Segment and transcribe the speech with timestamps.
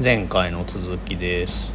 [0.00, 1.72] 前回の続きです。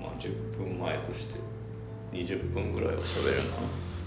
[0.00, 1.40] まあ10分前として
[2.12, 3.42] 20分ぐらいは喋れる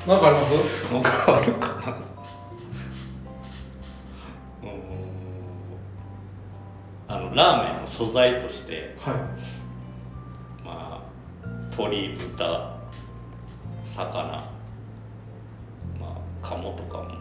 [0.07, 0.17] な。
[0.17, 0.85] んかあります？
[0.85, 1.97] ななんかあるかな。
[7.07, 9.15] あのラーメンの素材としてはい。
[9.15, 9.27] まあ
[11.91, 12.79] 鶏豚
[13.83, 14.23] 魚。
[15.99, 17.11] まあ鴨とかも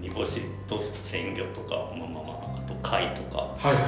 [0.00, 3.82] 煮干しと鮮魚とかまあまあまああと貝とか、はいはい。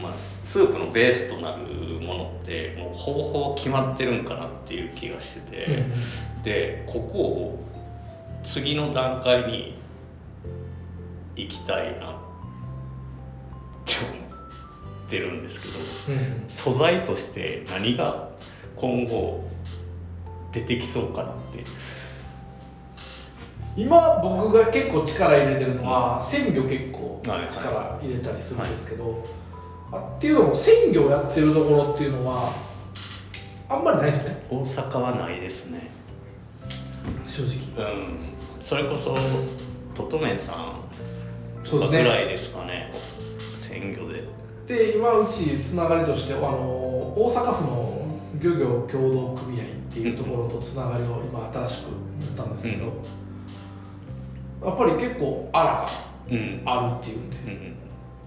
[0.00, 0.12] まあ、
[0.44, 1.64] スープのベースとなる
[2.00, 5.92] ものってもうほぼほぼ決まってるんかなっていう気がしてて、うん
[6.42, 7.64] でここを
[8.42, 9.74] 次の段階に
[11.36, 12.14] 行きたいなっ
[13.84, 14.26] て思
[15.06, 15.74] ってるんですけど
[16.18, 16.48] うん。
[16.48, 18.30] 素材として何が
[18.76, 19.44] 今後
[20.52, 21.64] 出てきそうかなって。
[23.76, 27.48] 今僕が結構力入れてるのは鮮魚結構はいはい。
[27.50, 29.24] 力入れたりするんですけど、
[29.92, 32.52] あっていうのも鮮魚をやってるところっていうのは
[33.68, 34.46] あんまりないですよね。
[34.50, 35.90] 大阪はないですね。
[37.26, 37.44] 正
[37.76, 37.92] 直。
[37.92, 38.18] うん。
[38.60, 39.16] それこそ
[39.94, 40.74] トトメンさん
[41.64, 42.92] とかぐらいですかね。
[43.58, 44.24] 鮮魚で。
[44.66, 46.48] で今うちつながりとしてあの
[47.16, 47.99] 大阪府の
[48.40, 52.86] 漁業協同組合っていうところとつながりを今新しく持ったんですけど、
[54.66, 55.86] やっぱり結構あら
[56.30, 57.36] うんがあるっていうんで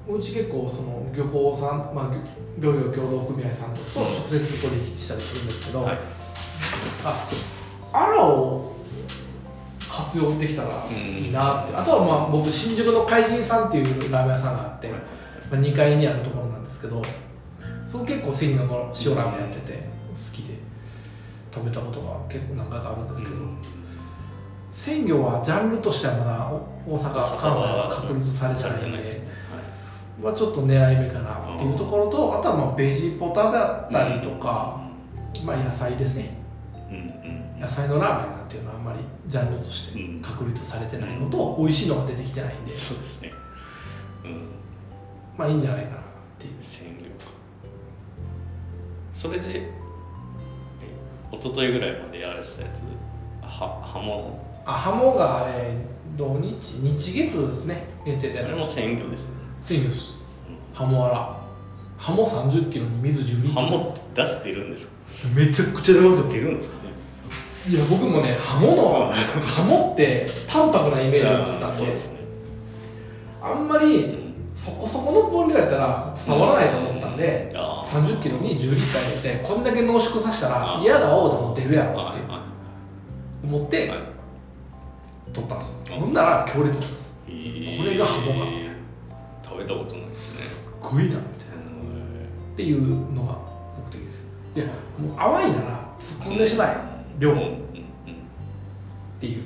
[0.08, 0.18] うん。
[0.18, 2.14] うち結構その漁法さん、まあ、
[2.60, 5.98] 漁漁業協同組合さんと直接取引したりするんですけど、はい。
[7.06, 7.30] あ
[7.94, 8.74] アラを
[9.90, 14.98] 活用できたらいいなって、あとはまあ僕新宿の海神さんっていうラーメン屋さんがあって、ま
[15.52, 17.04] あ、2階にあるところなんですけど
[17.88, 20.58] そこ結構鮮魚の塩ラーメンやってて好きで
[21.54, 23.36] 食べたことが結構何回かあるんですけど、
[24.74, 26.50] 鮮魚はジャンルとしてはまだ
[26.86, 29.04] お大阪関西は確立されてないんで。
[29.04, 29.34] ですね。
[30.20, 34.88] まあ、ちょっと狙い目かなっていうところと、あとはまあベジポタだったりとか、
[35.44, 36.38] まあ、野菜ですね。
[36.90, 37.60] うんうん。
[37.60, 43.32] 野菜のラーメンなんていうのはあんまりジャンルとしてうん確立されてないのと、美味しいのが出てきてないんでそうですね。
[44.24, 44.48] うん。
[45.36, 46.02] まあいいんじゃないかなっ
[46.38, 46.54] ていう。
[46.62, 47.32] 鮮魚か。
[49.14, 49.83] それでえ
[51.40, 52.84] 一昨日ぐらいまでやられてたやつ。
[53.42, 55.76] は刃物あハモがあれ
[56.18, 56.56] 土日？
[56.82, 57.90] 日月ですね。
[58.06, 59.42] 限定でやあれも鮮魚ですよね。
[59.62, 60.14] 鮮魚です。
[60.74, 61.40] ハモアラ。
[61.98, 64.94] ハモ3 0キロに水10リットル刃物出してるんですか？
[65.36, 66.28] めちゃくちゃ出ますよ。
[66.30, 66.94] 出るんですかね？
[67.70, 71.86] いや僕もねハモのハモって淡白なイメージがあったんで。
[71.86, 71.96] ね。
[73.42, 74.23] あんまり
[74.56, 82.20] そこそこの分量やったら伝わらないと思ったんで、あ3 0キロに10リッター入れてこんだけ濃縮させたらあ嫌だおうでも出るやろって
[83.44, 84.00] 思っていはい。
[85.34, 86.94] 取ったんですほんなら強烈です
[87.28, 87.78] えー。
[87.78, 88.46] これがハモか。
[89.44, 90.44] 食べたことないですね。
[90.44, 91.24] すっごいなみたいな。
[92.54, 93.40] っていうのが
[93.78, 94.26] 目的です。
[94.56, 94.66] いや
[94.98, 96.78] もう淡いなら突っ込んでしまえ。
[97.20, 97.40] 量っうん。
[97.40, 97.46] うん。
[97.46, 97.54] うん
[99.20, 99.44] ていう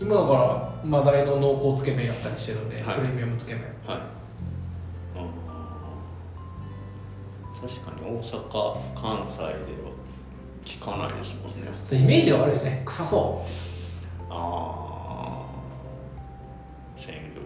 [0.00, 2.96] 今だからマダイの濃厚つけ麺やったりしてるんで、はい。
[2.96, 3.62] プレミアムつけ麺。
[3.86, 3.98] はい。
[5.16, 7.60] あー。
[7.60, 8.40] 確かに大阪
[9.00, 9.92] 関西では
[10.64, 11.68] 聞かないですもんね。
[11.88, 12.82] でイメージが悪いですね。
[12.84, 13.44] 臭そ
[14.30, 15.54] ああ
[16.96, 17.42] 鮮魚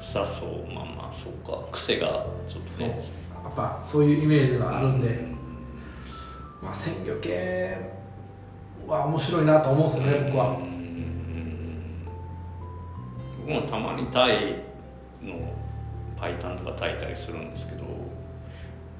[0.00, 0.66] 臭そう。
[0.72, 1.66] まあまあそうか。
[1.72, 3.00] 癖がちょっとね。
[3.40, 3.44] う。
[3.44, 5.32] やっぱそういうイメージがあるんで、うん。
[6.60, 7.95] まあ鮮魚系
[8.90, 12.06] は面白いなと思うんですよね、僕はうん。
[13.46, 14.62] 僕もたまにタイ
[15.22, 15.54] の
[16.16, 17.84] パイタンとか炊いたりするんですけど、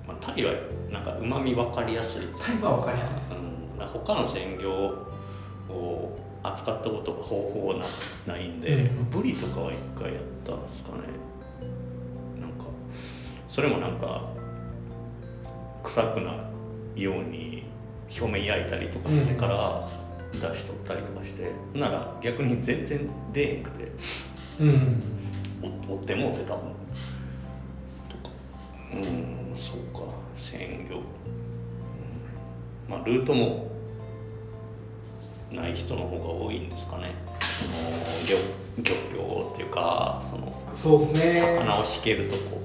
[0.07, 0.53] まあ、タイは
[0.91, 2.23] なんかうまみ分かりやすい。
[2.41, 3.35] タイは分かりやすいです。
[3.35, 4.71] うん、他の鮮魚
[5.69, 7.85] を扱ったことがほぼほぼな
[8.27, 9.11] ないんで、うん。
[9.11, 10.99] ブリとかは一回やったんですかね。
[12.41, 12.67] なんか
[13.49, 14.23] それもなんか
[15.83, 16.35] 臭くな
[16.97, 17.56] いように
[18.09, 19.89] 表面焼いたりとかしてから
[20.33, 23.93] 出しとったりとかして、なら逆に全然出えへんくて
[24.61, 25.03] うん。
[25.89, 26.63] お追ってもうてたもん
[28.09, 28.35] とか。
[28.93, 30.07] うんそうか。
[30.37, 31.03] 鮮魚、うん。
[32.89, 33.71] まあルートも
[35.51, 37.15] ない人の方が多いんですかね。
[37.41, 37.73] その
[38.29, 38.37] 漁
[38.79, 41.57] 漁業っていうかそのそうですね。
[41.59, 42.61] 魚をしけるとこ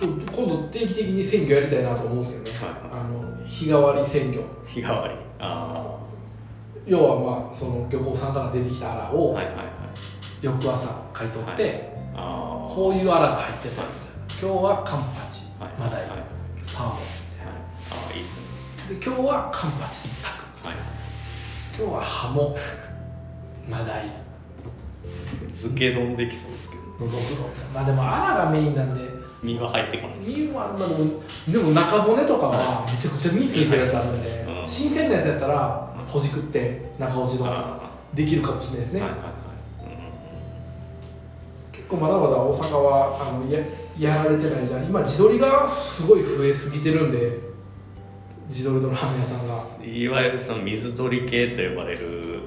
[0.00, 3.00] 今度定期的に鮮魚やりたいなと思うんですけどね、はい。
[3.00, 5.14] あの日替わり鮮魚日替わり。
[5.40, 5.98] あ
[6.86, 9.66] 要はまあその漁港さんから出てきたアラをあはいはいはい。
[10.40, 12.74] 翌朝買い取って、あー。
[12.74, 13.88] こういうアラが入ってたり
[14.40, 15.46] 今日はカンパチ。
[15.58, 15.72] はい。
[15.80, 16.10] マダイはい。
[16.10, 16.20] はい
[16.62, 16.96] サーモン。
[16.96, 16.98] あ
[18.10, 18.44] あいいっすね。
[19.00, 20.66] で今日はカンパチ一択。
[20.68, 20.76] はい。
[21.76, 22.56] 今日はハモ。
[23.68, 24.10] マダイ
[25.48, 26.82] 漬け丼できそうですけど。
[26.82, 27.50] のどぐろ。
[27.74, 30.76] まあでもアラがメインなんで身は入ってこないです身は
[31.48, 34.68] でも中骨とかはめちゃくちゃ身ついてるやつあるんで、うん。
[34.68, 37.50] 新鮮なやつやったらほじくって中落ちとか
[37.82, 39.32] あできるかもしれないですね、ーはいはいはい。
[41.72, 43.60] 結構まだまだ大阪はあのや
[43.98, 44.86] やられてないじゃん。
[44.86, 47.40] 今地鶏がすごい増えすぎてるんで
[48.50, 49.54] 地鶏のラーメン屋さんが。
[49.80, 52.40] うんいわゆるその水鳥系と呼ばれる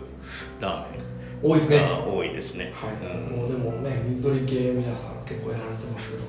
[0.59, 1.01] ラーメン
[1.41, 1.79] 多いですね。
[1.79, 2.71] が多いですね。
[2.75, 3.37] はい、うん。
[3.37, 6.23] もうでもね水鳥系皆さん結構やられてますけど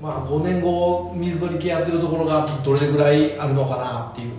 [0.00, 4.32] まあ5年後水鳥系やってるところがどれぐらいあるのかなっていう。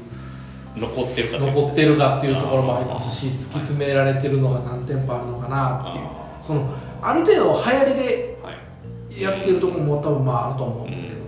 [0.76, 6.08] 残ってるか残ってるかっていうところもありますし突き詰められてるのが何店舗あるのかなっていう。
[6.42, 6.72] その
[7.02, 9.22] ある程度流行りではい。
[9.22, 11.22] やってるところも多分まああると思うんですけど、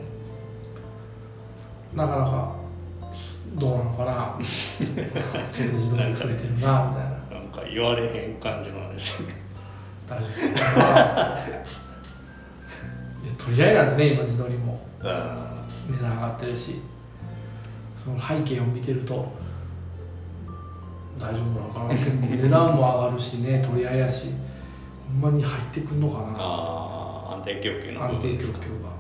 [1.96, 2.56] なかなか
[3.56, 4.38] どうなのかな。
[4.78, 7.20] ちょっと自動に増えてるなみたいな。
[7.32, 9.36] なんか言われへん感じなんですよね
[10.08, 11.89] 大丈夫
[13.38, 14.86] 取り合いなんでね今自撮りも。
[15.02, 16.82] あ値段上がってるし。
[18.04, 19.30] その背景を見てると
[21.20, 24.30] 大丈夫なのかな結構値段も上がるしね取り合いやし。
[25.22, 26.36] ほんまに入ってくんのかな。
[26.38, 28.52] あー安定供給の部安定供給
[28.84, 29.00] が。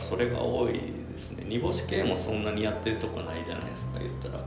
[0.00, 0.80] それが多いで
[1.18, 1.44] すね。
[1.46, 4.44] 煮干し系もそんなにやってるとこないじゃないですか言ったら。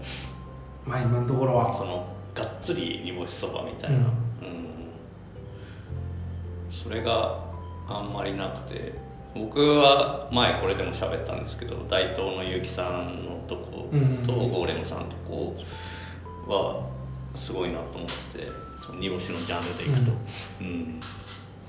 [0.85, 1.71] まあ今のところは。
[1.71, 4.03] そのがっつり煮干しそばみたいな、うん。
[4.03, 4.13] うん。
[6.69, 7.43] それが
[7.87, 9.13] あんまりなくて。
[9.35, 14.17] 僕は前これでも喋ったんですけど大東の結城さんのとこうんうん。
[14.17, 15.55] うんとゴーレムさんのとこ
[16.47, 16.87] は
[17.33, 20.11] すごいなと思っててその煮干しのジャンルでいくと、
[20.61, 20.99] うん。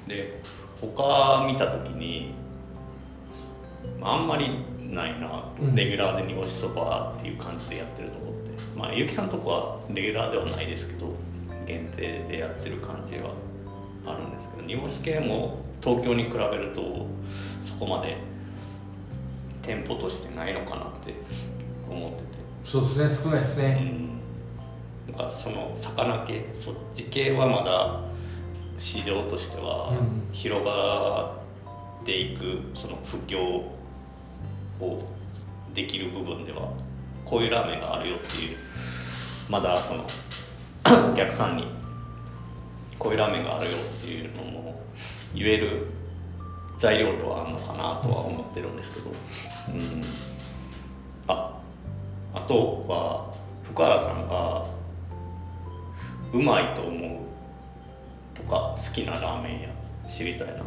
[0.07, 0.43] で
[0.79, 2.35] 他見た時に
[4.03, 4.63] あんまり
[4.95, 8.51] ないなと、うんレギュラーで煮干しそばっていう感じでやってるとこって。
[8.77, 11.13] まあ結城さんのとこはレギュラーではないですけど
[11.67, 13.33] 限定でやってる感じは
[14.07, 17.07] あるんですけど煮干し系も東京に比べると
[17.61, 18.17] そこまで
[19.63, 21.15] 店舗としてないのかなって
[21.91, 22.23] 思ってて。
[22.65, 24.09] そうですね少ないですうね、ん。
[25.09, 28.01] なんかその魚系そっち系はまだ
[28.79, 30.29] 市場としてはうん。
[30.33, 31.33] 広が
[32.03, 33.63] っていくその不況
[34.81, 35.01] を
[35.75, 36.73] できる部分では
[37.25, 38.57] こういうラーメンがあるよっていう
[39.49, 40.05] まだその
[41.13, 41.67] お客さんに
[42.99, 44.81] こういうラーメンがあるよっていうのも
[45.35, 45.87] 言える
[46.79, 50.01] 材料ではあるのかなとは思ってるんですけど、うん、
[51.29, 51.59] あ
[52.35, 53.35] あとは
[53.65, 54.67] 福原さんが
[56.33, 60.63] うまいと思うとか好きなラーメン屋知りたいな。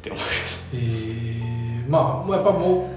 [0.00, 0.68] って思います。
[0.72, 2.90] えー、まあもうやっぱも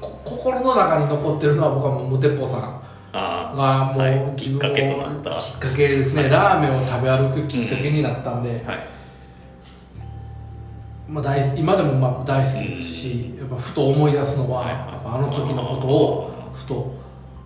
[0.00, 2.82] こ心の中に残ってるのは僕はもう無鉄砲さん
[3.14, 4.36] あがもう、はい。
[4.36, 5.40] きっかけとなった。
[5.40, 6.30] きっかけですね、はい。
[6.30, 8.86] ラーメンを食べ歩くきっかけになったんで、あはい。
[11.08, 16.94] まあ、大今でもまあ大好きですし、やっぱふと思い出すのは、あの時のことをふと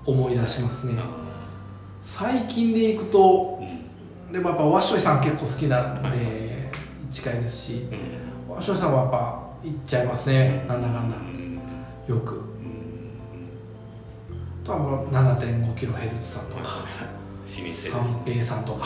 [0.07, 1.03] 思い出しますね、
[2.05, 4.33] 最近でいくとうん。
[4.33, 6.17] でもやっぱわっしょいさん結構好きなんで、はい。
[7.11, 7.89] 近いですし
[8.57, 10.65] うんわっしょいさんはやっぱ行っちゃいますね。
[10.67, 11.17] なんだかんだ。
[11.19, 11.61] うん
[12.09, 12.41] よくうん
[14.63, 16.63] あとはもう 7.5kHz さんとか。
[16.63, 17.91] 老舗です。
[17.91, 18.85] 三平さんとか。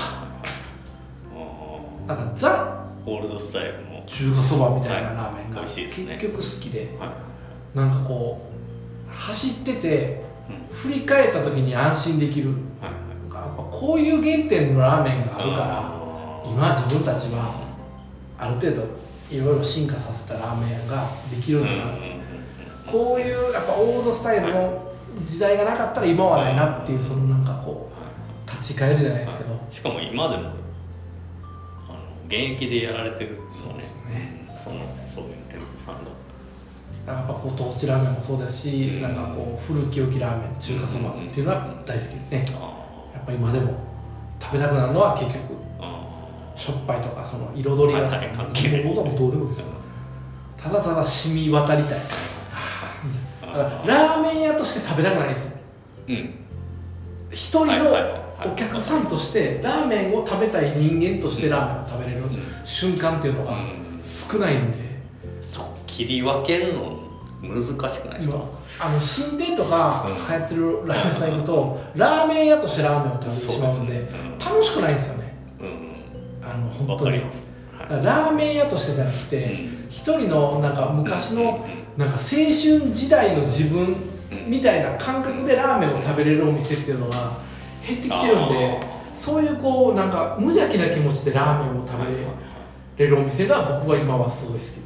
[1.32, 4.02] あなんかザーオールドスタイルの。
[4.06, 6.96] 中華そばみたいなラーメンが結局好きで。
[6.98, 7.76] はい。
[7.76, 8.50] なんかこ
[9.06, 10.76] う走っててうん。
[10.76, 12.48] 振り返った時に安心できる。
[12.80, 12.90] はい
[13.30, 17.54] なんかやっぱこういう原点のラーメンがあるから今自分たちは
[18.36, 19.00] ある程度
[19.30, 21.92] いろいろ進化させたラーメンができるんだな
[22.90, 24.92] こういうやっぱオールドスタイルの
[25.24, 29.60] 時代がなかったら今はないなっていうそのなんかこう立ち返るじゃないですけど。
[29.70, 30.42] しかも今でも
[31.88, 33.72] あの現役でやられてるんですよね。
[33.72, 34.46] そうですね。
[34.48, 36.10] うんそのそういう店舗さんだ
[37.12, 39.00] やっぱご当地ラーメンもそうですし、うん。
[39.02, 43.74] なんかこう古き良きラーメン中華そばっていうのは大好きですね、あやっぱ今でも
[44.40, 45.54] 食べたくなるのは結局
[46.60, 49.66] しょっぱいとかその彩りが、関係ない僕はもうどうでもいいですよ。
[50.58, 52.00] ただただ染み渡りたい。
[53.40, 55.50] だからラーメン屋として食べたくないんですよ。
[56.08, 56.34] うん。
[57.30, 58.20] 一人のはい
[58.52, 62.42] お客さんとしてラーメンを食べたい人間としてラーメンを食べれるうん。
[62.66, 64.02] 瞬間っていうのがうん。
[64.04, 64.78] 少ないんで、
[65.42, 67.00] そう切り分けんの
[67.42, 68.44] 難しくないですか、
[68.80, 70.14] あの新店とかうん。
[70.14, 74.04] 流行ってるラーメン屋さん行くと、ラーメン屋としてラーメンを食べてしまうんでう
[74.36, 74.38] ん。
[74.38, 75.34] 楽しくないんですよね。
[75.60, 75.89] うん
[76.52, 77.10] あの本当に。
[77.12, 78.04] かります、はい。
[78.04, 79.86] ラーメン屋としてじゃなくてうん。
[79.88, 81.42] 一人のなんか昔の
[81.96, 82.04] うん。
[82.04, 83.96] なんか青春時代の自分
[84.32, 87.38] うんみたいな感覚でラーメンを食べれるお店っていうのが
[87.86, 88.80] 減ってきてるんで
[89.12, 94.80] そういうこうなんか無邪気な気持ちでラーメンを食べれるお店が僕は今はすごい好きです。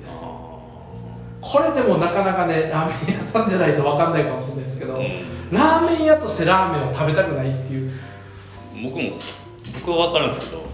[1.41, 5.11] これでもなかなかねラーメン屋さんじゃないと分かんないかもしれないですけど、うん。
[5.53, 7.93] ラーメン屋としてラーメンを食べたくないっていう、
[8.83, 9.19] 僕も
[9.73, 10.65] 僕は分かるんですけど、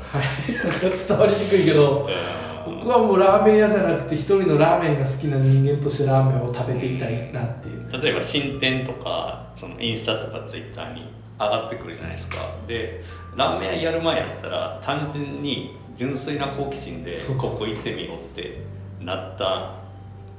[1.08, 2.40] 伝わりにくいけどうん
[2.80, 8.02] 僕はもうラーメン屋じゃなくて一人のラーメンが好きな人間としてラーメンを食べていたいなっていう。
[8.02, 11.02] 例えば新店とかそのインスタとかツイッターに
[11.38, 12.36] 上がってくるじゃないですか。
[12.66, 13.02] で
[13.36, 18.62] ラーメン屋やる前やったら単純に純粋な好奇心でここ行ってみようって
[19.00, 19.74] なった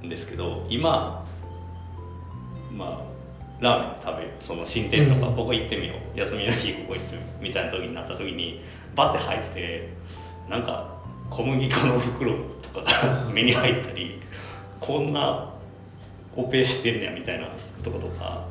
[0.04, 1.26] んですけど今
[2.72, 3.11] まあ
[3.62, 5.36] ラーメン食べるその新店とかうん。
[5.36, 8.62] ここ行ってみよう、休みの日ここ行ってみようみたいな時になった時に
[8.96, 9.94] バッて入って
[10.50, 14.20] なんか小麦粉の袋とかが 目に入ったり
[14.80, 15.51] こんな
[16.36, 17.48] オペしてんねやみたいな
[17.84, 18.46] とことか。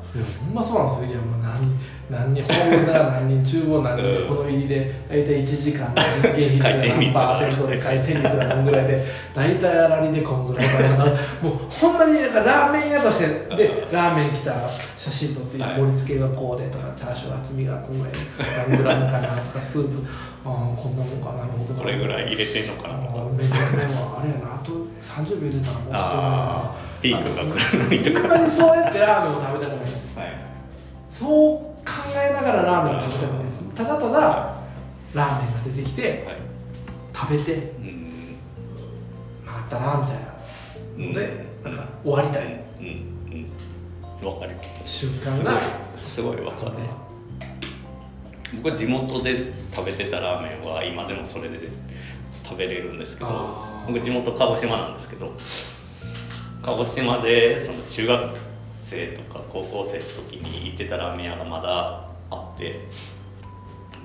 [0.45, 1.09] ほんまそうなんですよ。
[1.09, 11.05] いやもう何何人ホームズが何人厨房何人でうんこの入りで大体1時間で人件費が何パーセントで回転率が何ぐらいで大体あらりでこんぐらいだから
[11.41, 14.67] もうほんまになんかラーメン屋としてでラーメン来た
[14.99, 18.19] 写真撮ってはい盛り付けがこうでとかチャーシュー厚みがこんぐらいで
[18.67, 20.07] 何グラムかなとかスープ。
[20.43, 21.79] ああこんなもんかなるほど。
[21.79, 23.19] これぐらい入れてんのかあなとか。
[23.19, 26.11] ーめちゃくちゃあれやなあと30秒入れたらもうちょっ
[26.75, 28.27] とピークが来るのにとか。
[28.27, 30.41] まにそうやってラーメンを食べたくないんですはい。
[31.09, 34.55] そう考えながらラーメンを食べたくないですただただ
[35.13, 36.37] ラーメンが出てきてはい。
[37.13, 38.35] 食べてうん。
[39.45, 40.19] なかったなみたい
[40.97, 42.63] なので、なんか終わりたい。
[42.79, 42.85] うん。
[44.21, 44.27] うん。
[44.27, 45.61] わかります瞬間が
[45.97, 46.71] すごいすごいわかる。
[46.77, 47.11] ね
[48.53, 51.69] 僕は地元で食べてたラーメンは今でもそれで
[52.43, 55.31] 食べれるんですけど僕地元鹿児島なんですけど
[56.63, 58.37] 鹿児島でその中学
[58.83, 62.87] 生とか高校生の時に行ってたラーメン屋がまだあって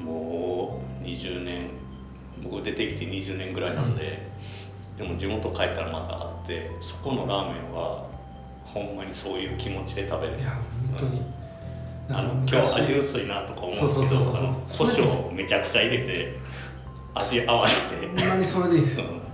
[0.03, 1.71] もう20年
[2.43, 4.27] 僕出てきて20年ぐらいなんで、
[4.99, 8.07] でも地元帰ったらまだあってそこのラーメンは
[8.65, 10.41] ほんまにそういう気持ちで食べれる。
[10.41, 10.51] いや
[10.91, 11.23] 本当に、
[12.11, 16.39] あのなんか今日味薄いなとか思うんですけどあの胡椒めちゃくちゃ入れて
[17.15, 19.07] 味合わせて、ほんまにそれでいいですよ。
[19.07, 19.26] うん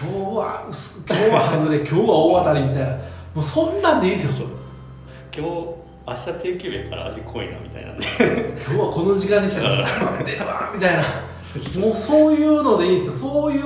[0.00, 2.88] 今日は薄今日は外れ今日は大当たりみたいな。
[3.34, 4.48] もうそんなんでいいですよ。
[5.36, 5.50] 今日
[6.06, 11.02] 明日定休日やから味濃いなみたいな今日はこの時間に来たからなんでわみたいな。
[11.84, 13.14] もうそういうのでいいですよ。
[13.14, 13.62] そういう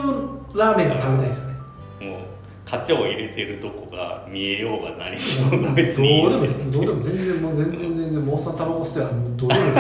[0.54, 1.54] ラーメンが食べたいですよね。
[2.00, 2.20] もう
[2.64, 6.60] 課長を入れてるとこが見えようが何しようがどう別にいいでもいいです。
[6.60, 9.76] よですどうでも全然もう全然全然もうおっさんタバコ吸ってはどうでもいいで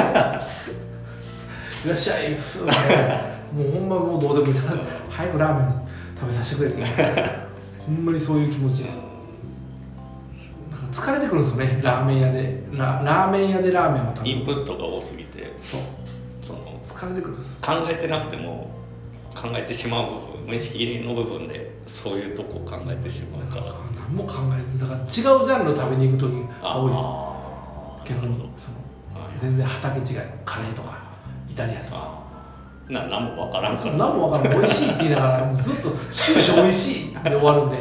[0.50, 0.70] す。
[1.86, 2.36] いらっしゃい。
[3.54, 4.54] もうほんまもうどうでもいい。
[5.08, 5.82] 早くラーメン
[6.22, 6.84] 食べさせてくれって
[7.78, 8.96] ほんまにそういう気持ちです。
[10.70, 12.62] なんか疲れてくるんですよねラーメン屋で。
[12.70, 14.38] ララーメン屋でラーメンを食べる。
[14.38, 15.80] インプットが多すぎてそう。
[16.42, 18.72] その疲れてくるんです考えてなくても
[19.34, 23.74] 考えてしまう部分無意識の部分でそういうとこを考えてしまうから。
[24.08, 26.92] 何も考えずだから違うジャンル食べに行く時が多い
[28.06, 28.14] です。
[28.14, 29.40] 逆にそのはい。
[29.40, 31.02] 全然畑違いのカレーとか
[31.50, 32.21] イタリアンとか
[32.92, 33.92] な何もわからんから。
[33.92, 34.60] 何も分からん。
[34.60, 37.78] 美味しいって言いながらもうずっと終始美味しいで終わるんで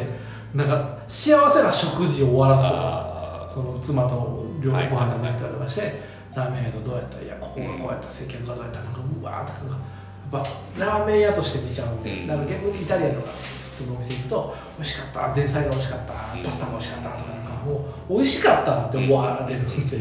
[0.54, 3.54] なんか幸せな食事を終わらすとかあー。
[3.54, 6.00] その妻と両ごはい飯食べたりとかして、
[6.34, 9.78] ラーメン屋のどうやったいやここがこうやった接客がどうやったなんかうわーってやっ
[10.30, 10.46] ぱ
[10.78, 12.26] ラーメン屋として見ちゃうんで、うん。
[12.26, 13.28] なんか逆にイタリアンとか
[13.64, 16.44] 普通のお店行くと美味しかった前菜が美味しかったうん。
[16.44, 19.98] パスタが美味しかったとかなんかもう美味しかったって終われるんで、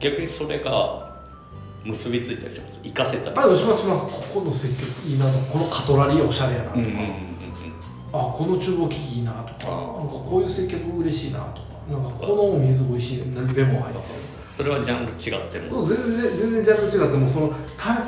[0.00, 1.03] 逆にそれが
[1.84, 2.72] 結びついたりします。
[2.82, 3.36] 活かせたり。
[3.36, 4.04] あでもしますします。
[4.32, 7.04] ここの接客いいなとこのカトラリーおしゃれやなとか、うんうんうんうん。
[8.12, 9.44] あこの厨房機器いいなとか。
[9.44, 11.68] なんかこういう接客嬉しいなとか。
[11.88, 13.98] なんかこのお水美味しいレモン入って。
[13.98, 14.04] る
[14.50, 15.70] それはジャンル違っても。
[15.70, 18.04] そう全然全然ジャンル違ってもそのた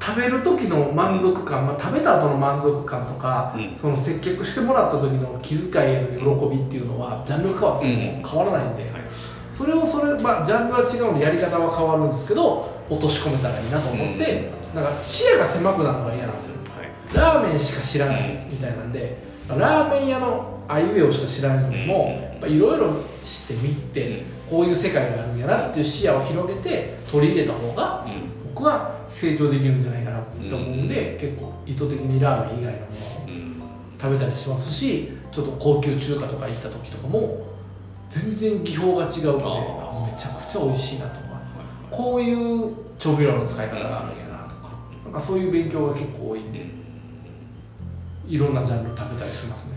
[0.00, 3.76] 食べる時の満足感、まあ、食べた後の満足感とか、うん。
[3.76, 9.02] その接客してもらった時の気遣いへの喜びっていうのはジャンルが変わっても変わらないんで、はい
[9.56, 16.56] それをそれ、まあ、ジャンルは違うんでやり方は変わるんですけど落とし込めたらいいなと思って、なんか視野が狭くなるのが嫌なんですよ。
[16.76, 17.14] はい。
[17.14, 19.16] ラーメンしか知らないみたいなんで、
[19.48, 28.28] ラーメン屋のあいうえおしか知らないのにも、いろいろ知ってみて、こういう世界があるんやなっていう視野を広げて取り入れた方がうん。
[28.54, 33.62] 僕は成長できるんじゃないかなと思うんで、結構意図的にラーメン以外のものをうん。
[34.00, 37.46] 食べたりしますしちょっと高級中華とか行った時とかも
[38.08, 41.40] 全然技法が違うのでめちゃくちゃ美味しいなとか
[41.90, 44.72] こういう調味料の使い方があるんやなとか
[45.04, 46.66] なんかそういう勉強が結構多いんで
[48.28, 49.76] いろんなジャンル食べたりしますね。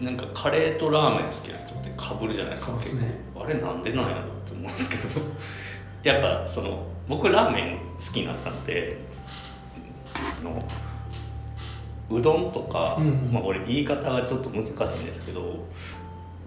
[0.00, 3.20] なんかカレーとラーメン好きな人ってかぶるじゃないですかね。
[3.38, 5.08] あれなんでなんやろって思うんですけど。
[6.02, 8.98] やっぱその僕ラーメン好きになったので
[10.14, 10.62] あの
[12.10, 13.32] うどんとか、うんうん。
[13.32, 15.66] まあこれ言い方がちょっと難しいんですけど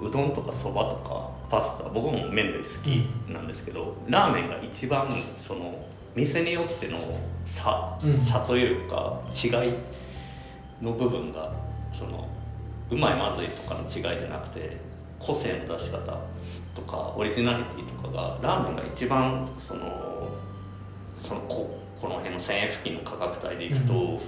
[0.02, 7.00] うどんとかそばとかパスタ僕も麺類好きなんですけど、ラーメンが一番その店によっての
[7.46, 8.20] 差,、うん。
[8.20, 9.74] 差というか違い
[10.82, 11.54] の部分が
[11.94, 12.30] その
[12.90, 14.78] うまいまずいとかの違いじゃなくて
[15.20, 16.20] 個性の出し方
[16.76, 20.30] とかオリジナリティとかがラーメンが一番その
[21.20, 24.22] そのここの辺の1000円付近の価格帯でいくと、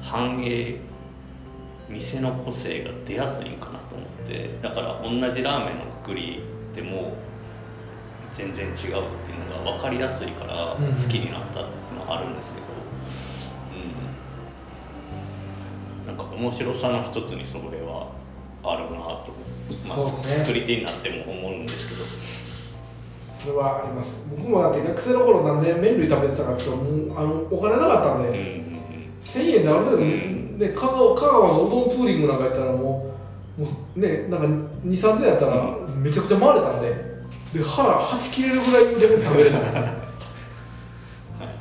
[0.00, 0.78] 反映
[1.88, 6.42] 店の個性が出やすいんかなと思ってだから同じラーメンのくくり
[6.74, 7.14] でも
[8.30, 9.00] 全然違うっていう
[9.48, 11.62] のが分かりやすいからうん好きになったってい
[11.96, 12.66] うのはあるんですけど、
[16.06, 18.10] うん、なんか面白さの一つにそれは
[18.62, 19.32] あるなと、
[19.86, 20.36] まあね。
[20.36, 22.00] 作り手になっても思うんですけど。
[23.40, 24.24] それはあります。
[24.28, 28.66] 僕もだって学生の頃なんで麺類食べてたかって言ったらもうあのお金なかったんで、うんうん
[29.22, 33.12] 1000円である程度、うんね、香川香川のうどんツーリングなんかやったらも
[33.58, 37.16] うもうねなんか2 3 0 0円やったらめちゃくちゃ回れたんで
[37.52, 39.64] で腹はち切れるぐらいでも食べれた は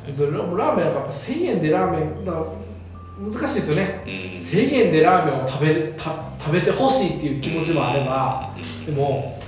[0.07, 0.13] い。
[0.13, 2.45] でララーメンやっぱ1000円でラーメンだから
[3.17, 4.01] 難しいですよね。
[4.05, 4.11] うん。
[4.11, 8.85] 1000円でラーメンを食べるた食べてほしいっていう気持ちもあればうん。
[8.85, 9.39] でも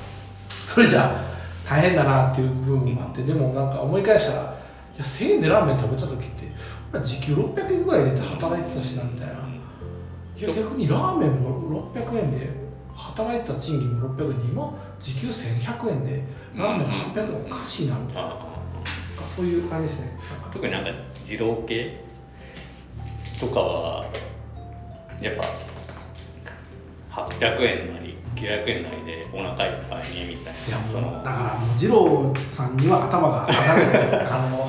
[0.73, 1.21] それじゃ
[1.67, 6.51] 大変だなっていう部分もあってでもなんか思い返したらいや1000円でラーメン食べた時って
[7.01, 9.47] 時給600円ぐらいで働いてたしなみたいな。
[10.37, 12.49] いや逆にラーメンも600円で
[12.95, 16.23] 働いてた賃金も600円で今時給1100円で
[16.55, 18.61] ラーメン800円おかしいなみたいな、あ
[19.21, 19.25] あ。
[19.25, 20.17] そういう感じですね。
[20.51, 20.91] 特になんか
[21.25, 21.99] 二郎系
[23.39, 24.05] とかは
[25.21, 31.11] やっぱ800円なり900円なりでお腹いっぱいにみたいいやなその。
[31.11, 34.15] だから二郎さんには頭が上がらないです。
[34.33, 34.67] あの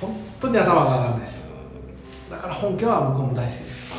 [0.00, 1.46] 本当に頭が上がらないです。
[2.30, 3.92] だから本家は僕も大好きです。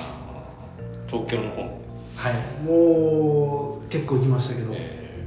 [1.07, 2.63] 東京の方、はい。
[2.63, 5.25] もう結構行きましたけど、え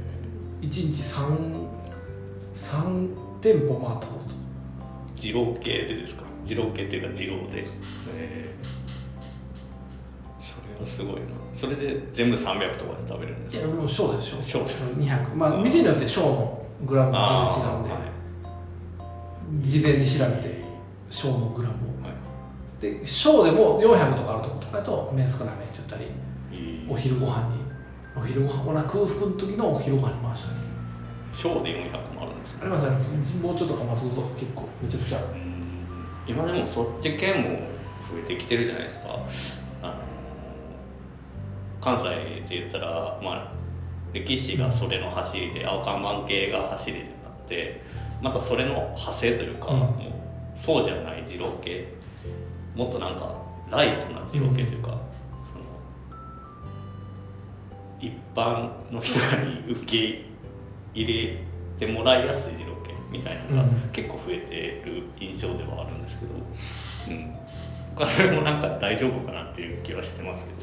[0.61, 1.67] 1日 3,
[2.55, 3.09] 3
[3.41, 4.33] 店舗回ったこと。
[5.15, 6.23] 二郎系でですか？
[6.45, 7.65] 二郎系っていうか二郎で、
[8.17, 8.83] えー
[10.39, 11.21] それはすごいな。
[11.53, 13.65] それで全部300とかで食べれるんですか？
[13.65, 18.01] いやもう小です小小です200まあ店によって小のグラムが違うんで、はい。
[19.61, 20.62] 事前に調べて
[21.13, 22.03] 小のグラムを。
[22.03, 22.13] はい。
[22.81, 26.07] で小でも400とかあるところとかだと麺少なめって言ったり
[26.89, 27.63] お昼ご飯に。
[28.15, 30.57] お昼ご飯ほら空腹の時のお昼ご飯に回したり。
[31.33, 33.37] 小で400もあるんですありますあります。
[33.37, 35.19] もうちょっとか松戸とか結構めちゃくちゃ。
[35.19, 35.63] うん。
[36.27, 37.49] 今でもそっち系も
[38.11, 39.19] 増えてきてるじゃないですか。
[39.81, 39.95] あの
[41.81, 42.09] 関西
[42.47, 43.51] で言ったら、まあ、
[44.13, 47.81] 歴史がそれの走りで青看板系が走りであって
[48.21, 49.79] またそれの派生というか、うん。
[49.79, 50.12] もう
[50.55, 51.87] そうじゃない二郎系。
[52.75, 53.35] もっとなんか
[53.69, 54.97] ライトな二郎系というか、
[55.51, 55.65] その
[57.99, 60.25] 一般の人に受け
[60.93, 61.37] 入れ
[61.79, 63.89] てもらいやすい二郎系みたいなのがうん。
[63.91, 64.37] 結構増え
[64.83, 67.35] てる印象ではあるんですけど、うん、
[67.91, 70.61] 僕はそれもなんか大丈夫かなっていう気はしてますけど。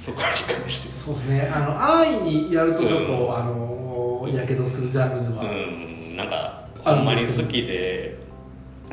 [0.00, 1.50] そこは理解してそうですね。
[1.54, 3.36] あの安易にやるとちょっと、うん。
[3.36, 6.16] あのやけどするジャンルでは、うん。
[6.16, 7.48] なんかあほんまにるんですけど。
[7.48, 7.99] 好きで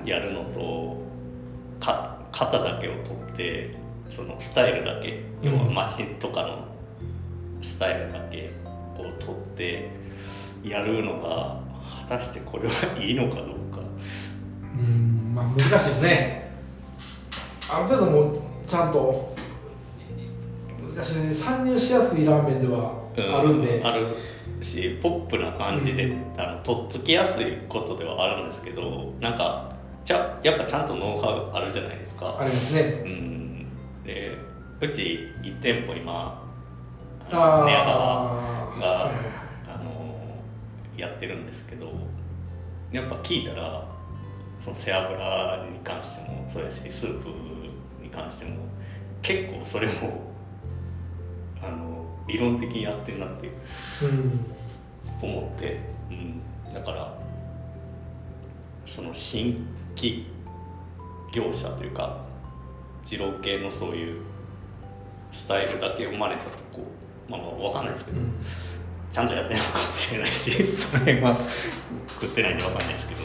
[0.07, 0.97] やるのと
[1.79, 3.75] か型だけを取って
[4.09, 6.65] そのスタイルだけ、要はうんマシンとかの
[7.61, 8.51] スタイルだけ
[8.97, 9.89] を取って
[10.63, 11.61] やるのが
[12.07, 13.81] 果たしてこれはいいのかどうか。
[14.75, 16.51] うんまあ難しいよね。
[17.69, 19.35] ある程度もうちゃんと
[20.95, 21.33] 難しいね。
[21.33, 24.07] 参入しやすいラーメンではあるんで、ある
[24.61, 26.33] しポップな感じで、うん。
[26.37, 29.76] あのとっつきやすいことではあるんですけどなんか
[30.07, 32.37] じゃやっぱちゃんとノウハウあるじゃないですか。
[32.39, 32.81] ありますね。
[33.03, 33.67] うん、
[34.05, 34.37] で
[34.79, 36.49] うち1店舗今
[37.29, 38.31] 寝屋川
[38.71, 39.11] あが
[39.67, 40.17] あの
[40.95, 41.91] やってるんですけど
[42.89, 43.85] やっぱ聞いたら
[44.61, 47.27] その背脂に関してもそうやしスープ
[48.01, 48.55] に関しても
[49.21, 50.31] 結構それも
[51.61, 53.47] あの理論的にやってるなって
[54.03, 54.45] うん。
[55.21, 56.41] 思って、うん、
[56.73, 57.19] だから
[58.85, 59.67] その新
[59.97, 60.25] 規
[61.33, 62.25] 業者というか
[63.05, 64.21] 二郎系のそういう
[65.31, 66.83] スタイルだけ生まれたとこ
[67.27, 68.33] まあまあ分かんないですけど、うん。
[69.11, 71.33] ちゃんとやってるのかもしれないし その辺は
[72.07, 73.21] 食ってないんで分かんないですけど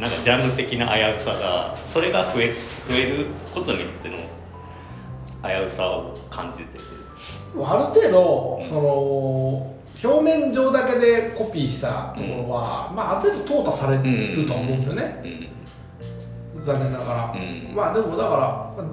[0.00, 2.54] なんかジャンル的な危うさがそれが増え
[2.88, 4.16] 増えることによっての
[5.42, 6.96] 危うさを感じてて。
[7.58, 15.48] ある程度その表面上だけでコピーしたところは、まあ、ある程度淘汰されるとは思うんですよね、うん
[16.66, 17.74] 残念ながら、うん。
[17.74, 18.84] まあでもだから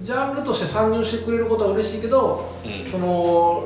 [0.00, 2.90] ジャンルとして参入してくれることは嬉しいけどうん。
[2.90, 3.64] その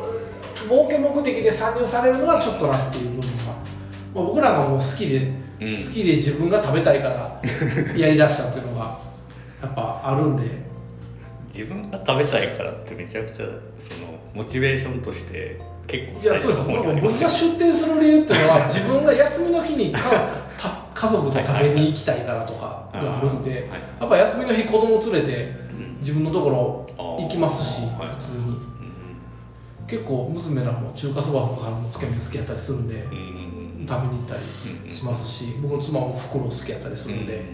[0.69, 3.45] 儲け目的で参入されるのはちょっとなっていう部分が、
[4.15, 5.77] まあ、僕らがもう好きで、うん。
[5.77, 7.43] 好きで自分が食べたいから
[7.99, 8.99] やりだしたっていうのが
[9.61, 10.65] やっぱあるんで。
[11.55, 13.47] 自分が食べたいからってめちゃくちゃ
[13.79, 16.59] そのモチベーションとして結構いやそうです。
[16.59, 17.29] の方にあ僕りますよ。
[17.29, 19.95] が出店する理由っていうのは自分が休みの日に
[20.95, 23.81] 家族と食べに行きたいからとかがあるんではい。
[24.01, 28.39] やっぱ休みの日子供連れてうん自分のところ行きますし普通に。
[28.39, 28.95] うん
[29.87, 33.05] 結構娘らも中華そばとかのつけ麺好きやったりするんで
[33.87, 34.35] 食べに行った
[34.87, 37.45] りしますし僕の妻も袋好きやったりするんで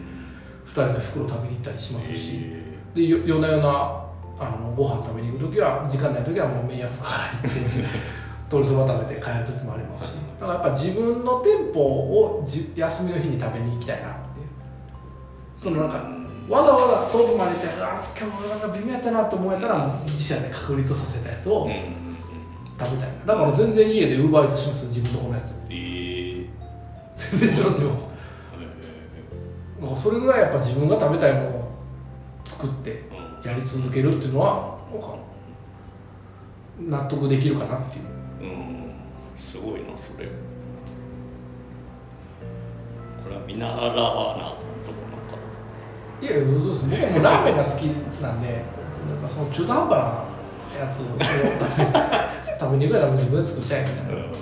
[0.67, 4.05] 2人で袋食べに行ったりしますしへでよ夜な夜な
[4.39, 7.85] あのご飯食べに行く時は時間ない時はもう麺屋服から行って
[8.51, 14.47] 鶏そば食べて帰る時もありますしだからやっぱ自分の店舗をじ休みの日に食べに行きたいなっていう。
[15.61, 15.97] そのなんか
[16.49, 21.69] わざわざ遠くまで行ってあ今日なんか微妙やったなと思えたら自社で確立させたやつを
[22.79, 23.27] 食べたいな。
[23.27, 25.55] だから全然家でウーバーイーツします自分のとこのやつ。
[25.69, 26.49] えー。
[27.17, 27.91] 全然しますよ
[29.81, 31.71] だからそれぐらいやっぱ自分が食べたいものを
[32.47, 33.05] 作って
[33.45, 34.79] やり続けるっていうのは
[36.79, 38.05] 納得できるかなっていう。
[38.41, 38.80] うん
[39.41, 40.27] すごいなそれ。
[43.23, 45.37] これは見習わなとこなんか
[46.23, 47.83] いやいやどうです僕はもうラーメンが好き
[48.23, 48.65] なんで
[49.09, 50.31] なんかその中途半端な
[50.79, 51.05] やつを
[52.61, 54.33] 食べに行くなら自分で作っちゃえみたいな、うん。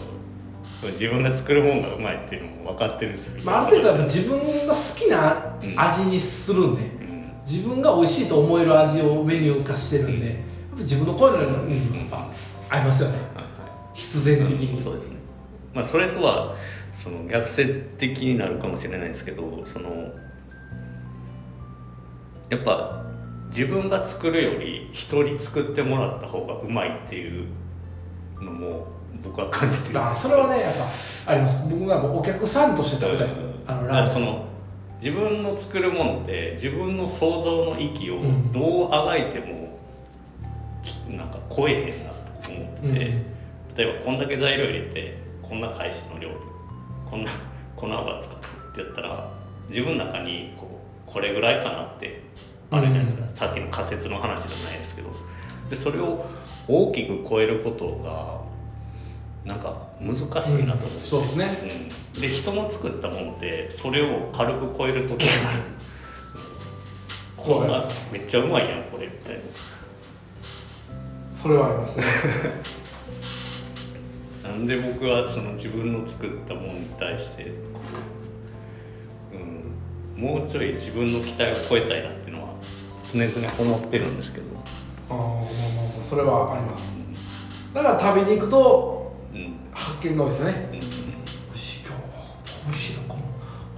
[0.93, 7.33] 自分が作るもんがうまいっていうのも分かってるんですよ、まあ、ある程度自分の好きな味にするんで、うん。
[7.47, 10.37] 自分が美味しいと思える味をメニュー化してるんで、やっ
[10.73, 11.81] ぱ自分の声のに、
[12.69, 13.19] 合いますよね
[13.99, 15.17] 必然的に、そうですね。
[15.75, 16.55] まあそれとは
[16.93, 20.13] その逆説的になるかもしれないですけどその
[22.49, 23.05] やっぱ
[23.49, 27.49] 自分が作るより人に作ってもらった方がうまいっていう
[28.41, 28.87] のも
[29.23, 29.95] 僕は感じてる。
[29.95, 31.69] だからそれはねやっぱあります。
[31.69, 33.41] 僕がお客さんとして食べたいです。
[33.67, 34.13] あのラーメン。
[34.13, 34.47] その
[35.01, 38.53] 自分の作るものって自分の想像の域をうん。
[38.53, 39.79] どうあがいても、
[41.17, 42.11] なんか超えへんな
[42.43, 43.38] と思ってて、うん
[43.79, 46.31] 例えばこんだけ材料入れてこんな返しの量
[47.09, 47.31] こんな
[47.77, 49.31] 粉油使ってってやったら
[49.69, 52.21] 自分の中にこうこれぐらいかなって
[52.71, 55.11] あるじゃないですか、うさっきの仮説の話じゃないですけど。
[55.71, 56.25] でそれを
[56.67, 58.41] 大きく超えることが
[59.45, 60.27] なんか難しい
[60.65, 61.03] なと思って、うん。
[61.05, 61.47] そうですね。
[62.15, 65.59] うん、で人の作ったもんってそれを軽く超える時がある。
[67.37, 69.41] こんなめっちゃうまいやんこれみたいな。
[71.33, 72.05] それはありますね
[74.49, 77.81] なんで僕はその自分の作ったものに対してこ
[79.33, 82.55] う、うん、もうちょい自分の期待を超えたいなっていうのは
[83.05, 84.45] 常々思ってるんですけど、
[85.11, 85.45] ああまあまあ
[85.97, 86.93] まあそれはあります。
[87.75, 89.39] だから食べに行くとうん。
[89.39, 90.69] うん発見が多いですよね。
[90.73, 90.81] うん。
[90.81, 90.87] 美
[91.55, 93.23] 味しい今日美味しいなこの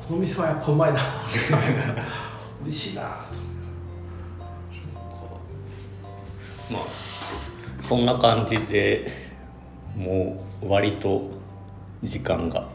[0.02, 1.00] この店はやっぱうまいな。
[2.64, 3.02] 美味しいな
[6.70, 9.06] まあそんな感じで
[9.96, 11.30] もう割と
[12.02, 12.66] 時間が。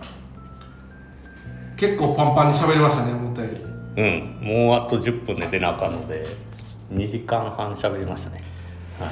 [1.77, 3.61] 結構パンパンに喋りましたね思ったより。
[3.97, 6.25] うんもうあと10分で出なあかんので
[6.93, 8.37] 2時間半喋りましたね。
[8.99, 9.11] は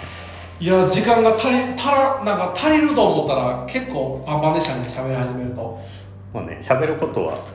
[0.59, 0.63] い。
[0.63, 5.79] いや時間が足り足らなんか足りると思ったら結構パンパンでしたね喋り始めると。
[6.33, 7.45] まあね喋ることは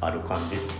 [0.00, 0.74] ある感じですね。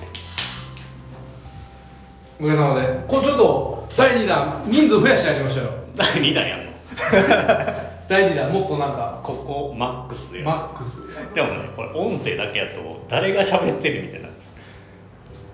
[2.40, 3.04] おかげさまで。
[3.06, 5.70] これちょっと第2弾人数増やしてやりましょうよ。
[5.96, 6.70] 第2弾やんの
[8.10, 10.42] 第2弾もっとなんかここマックスで。
[10.42, 10.96] マックス。
[11.32, 14.28] でもねこれ音声だけやと誰が喋ってるみたいな。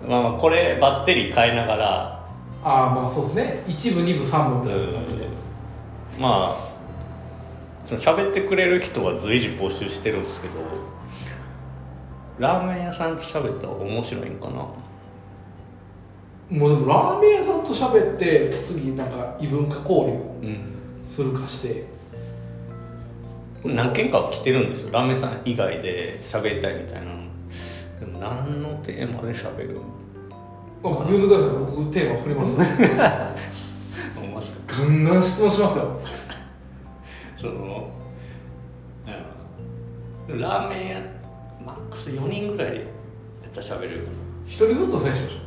[0.07, 2.27] まあまあこれバッテリー変えながら。
[2.63, 3.63] ああまあそうですね。
[3.67, 5.27] 1部2部3部みたいな感じで。
[6.19, 6.67] まあ
[7.85, 10.53] その喋ってくれる人は随時募集してるんですけど
[12.39, 14.53] ラーメン屋さんと喋ったら面白いんかな。
[14.53, 14.75] も
[16.49, 20.73] うでもラーメン屋さんと喋って次なんか異文化交流うん。
[21.07, 21.85] するかして
[23.63, 24.91] 何件か来てるんですよ。
[24.93, 27.11] ラーメン屋さん以外で喋りたいみたいな。
[27.99, 29.79] でも何のテーマで喋る？
[30.83, 31.49] あ呼んでください。
[31.75, 32.67] 僕テーマ振りますね。
[34.67, 35.99] ガンガン質問しますよ。
[37.37, 37.89] その
[40.27, 40.99] うんラーメン屋
[41.65, 42.85] マックス4人ぐらいやっ
[43.53, 44.09] たら喋れるかな。
[44.45, 45.46] 一人ずつ増やしましょ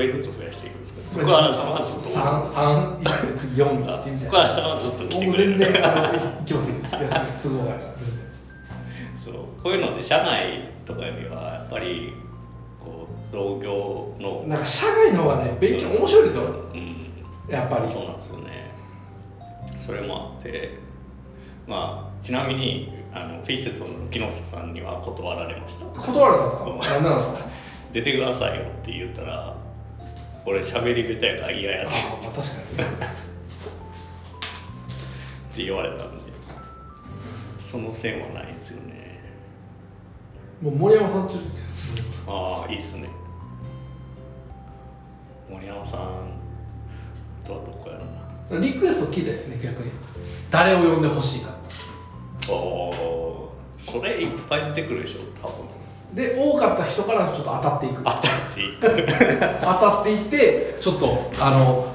[0.00, 2.08] 人ずつ増やしていくんですか福原さんはずっと。
[2.08, 5.58] 三三いって次四に行ってみたい福原さんはずっと来てくれる。
[5.58, 7.76] 全然あの行きます行きますいや都合が。
[9.24, 9.34] そう。
[9.62, 12.12] こういうのって社内とかよりはやっぱり
[12.80, 14.44] こう同業の。
[14.48, 16.42] なんか社外の方がね勉強面白いですよ。
[16.44, 17.52] うん。
[17.52, 17.90] やっぱり。
[17.90, 18.70] そうなんですよね。
[19.76, 20.80] それもあって。
[21.66, 25.84] まあちなみにあのフィストの木下さんには断られました。
[25.86, 26.94] 断られたんですか？
[27.00, 27.50] 何なんですか？
[27.92, 29.54] 出てくださいよって言ったら
[30.44, 31.98] 俺喋り下手やから嫌やって。
[31.98, 32.88] ああまあ確かに。
[35.52, 36.22] って言われたんで。
[37.72, 39.18] その線はないんですよね。
[40.60, 41.38] もう森山さんち
[42.26, 43.08] ああいいっすね。
[45.48, 46.38] 森山さん
[47.46, 48.60] とはどこやろな。
[48.60, 49.90] リクエスト聞いたいですね逆に。
[50.50, 51.56] 誰を呼んでほしいか
[52.50, 55.66] おおそれいっぱい出てくるでしょ多分
[56.14, 58.02] で多かった人からちょっと当たっていく。
[58.04, 58.22] 当たっ
[58.54, 58.80] ていく。
[59.60, 61.94] 当たっていってちょっとあの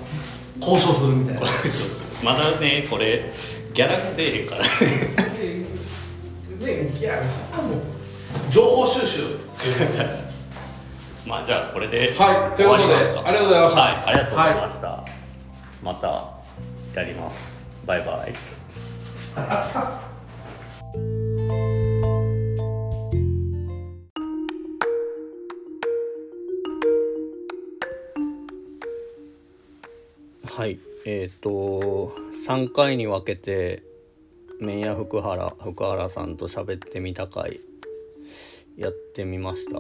[0.60, 1.42] 交渉するみたいな。
[2.24, 3.32] まだねこれ
[3.74, 4.64] ギャラが出えへんから。
[4.64, 4.70] ね
[6.60, 7.22] ねいや
[7.54, 7.82] そんなもう
[8.52, 9.38] 情報収集
[11.28, 13.82] まあじゃあこれではいということでありがとうございました。
[13.82, 15.06] はいありがとうございました、
[15.84, 17.62] またやります。
[17.86, 18.34] バイバイ
[31.10, 33.82] えっ、と3回に分けて
[34.60, 37.62] 麺屋福原福原さんと喋ってみた回
[38.76, 39.80] やってみました。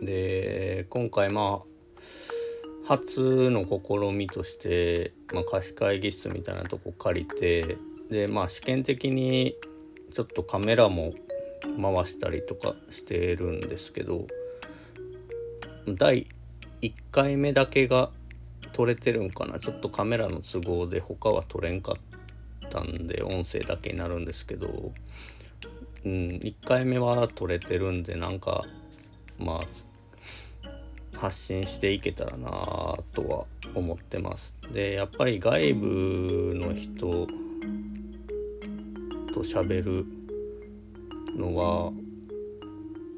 [0.00, 7.76] で今回まあ初の試みとして、まあ、貸し会議室みたいなとこ借りて
[8.08, 9.56] でまあ試験的に
[10.12, 11.14] ちょっとカメラも
[11.82, 14.28] 回したりとかしてるんですけど
[15.88, 16.28] 第
[16.80, 18.12] 1回目だけが
[18.74, 19.58] 撮れてるんかな？
[19.58, 24.92] ちょっとカメラの都合で他は撮れんかったんで音声だけになるんですけど、
[26.04, 26.10] うん、
[26.42, 28.64] 1回目は撮れてるんでなんか
[29.38, 29.60] まあ
[31.16, 32.50] 発信していけたらな
[33.12, 34.54] とは思ってます。
[34.72, 37.28] でやっぱり外部の人
[39.32, 40.04] と喋る
[41.36, 41.92] のは、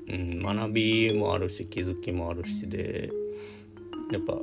[0.09, 3.11] うん、学びもあるし気づきもあるしで
[4.12, 4.35] やっぱ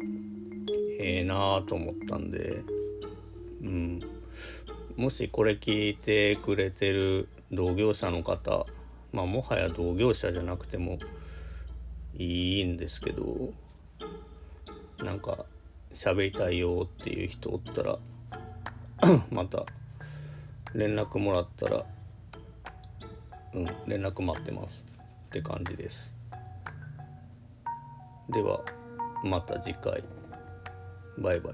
[0.99, 2.61] ええなあと思ったんで、
[3.61, 3.99] うん、
[4.95, 8.65] もしこれ聞いてくれてる同業者の方
[9.11, 10.99] まあもはや同業者じゃなくても
[12.15, 13.51] いいんですけど
[15.03, 15.45] なんか
[15.93, 17.97] 喋りたいよっていう人おったら
[19.31, 19.65] また
[20.73, 21.85] 連絡もらったら
[23.53, 24.83] うん連絡待ってます
[25.27, 26.13] って感じです。
[28.29, 28.61] では
[29.23, 30.03] また次回。
[31.17, 31.53] バイバイ